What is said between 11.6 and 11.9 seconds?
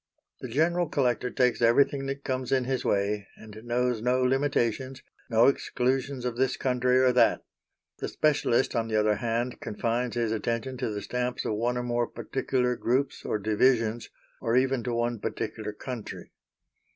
or